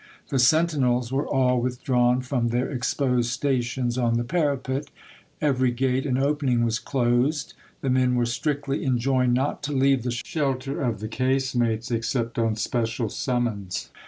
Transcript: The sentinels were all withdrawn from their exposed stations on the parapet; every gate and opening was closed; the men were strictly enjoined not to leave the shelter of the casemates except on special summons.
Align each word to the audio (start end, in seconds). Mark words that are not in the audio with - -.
The 0.29 0.39
sentinels 0.39 1.11
were 1.13 1.27
all 1.27 1.61
withdrawn 1.61 2.21
from 2.21 2.47
their 2.47 2.71
exposed 2.71 3.29
stations 3.29 3.99
on 3.99 4.15
the 4.15 4.23
parapet; 4.23 4.87
every 5.41 5.69
gate 5.69 6.07
and 6.07 6.17
opening 6.17 6.65
was 6.65 6.79
closed; 6.79 7.53
the 7.81 7.89
men 7.91 8.15
were 8.15 8.25
strictly 8.25 8.83
enjoined 8.83 9.35
not 9.35 9.61
to 9.61 9.73
leave 9.73 10.01
the 10.01 10.19
shelter 10.25 10.81
of 10.81 11.01
the 11.01 11.07
casemates 11.07 11.91
except 11.91 12.39
on 12.39 12.55
special 12.55 13.09
summons. 13.09 13.91